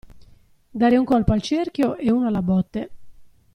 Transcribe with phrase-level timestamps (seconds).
[0.71, 2.89] Dare un colpo al cerchio e uno alla botte.